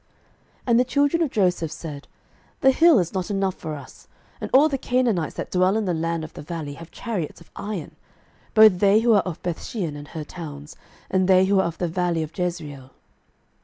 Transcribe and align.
06:017:016 0.61 0.61
And 0.65 0.79
the 0.79 0.83
children 0.85 1.21
of 1.21 1.29
Joseph 1.29 1.71
said, 1.71 2.07
The 2.61 2.71
hill 2.71 2.97
is 2.97 3.13
not 3.13 3.29
enough 3.29 3.53
for 3.53 3.75
us: 3.75 4.07
and 4.41 4.49
all 4.51 4.67
the 4.67 4.79
Canaanites 4.79 5.35
that 5.35 5.51
dwell 5.51 5.77
in 5.77 5.85
the 5.85 5.93
land 5.93 6.23
of 6.23 6.33
the 6.33 6.41
valley 6.41 6.73
have 6.73 6.89
chariots 6.89 7.39
of 7.39 7.51
iron, 7.55 7.95
both 8.55 8.79
they 8.79 9.01
who 9.01 9.13
are 9.13 9.21
of 9.27 9.39
Bethshean 9.43 9.95
and 9.95 10.07
her 10.07 10.23
towns, 10.23 10.75
and 11.11 11.27
they 11.27 11.45
who 11.45 11.59
are 11.59 11.67
of 11.67 11.77
the 11.77 11.87
valley 11.87 12.23
of 12.23 12.35
Jezreel. 12.35 12.89